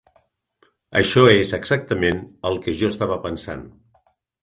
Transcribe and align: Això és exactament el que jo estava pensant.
Això 1.01 1.27
és 1.35 1.53
exactament 1.59 2.25
el 2.53 2.61
que 2.67 2.77
jo 2.83 2.93
estava 2.97 3.23
pensant. 3.31 3.67